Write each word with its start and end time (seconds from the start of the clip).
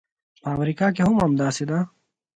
په 0.41 0.47
امریکا 0.55 0.87
کې 0.95 1.01
هم 1.07 1.15
همداسې 1.25 1.63
ده. 1.69 1.79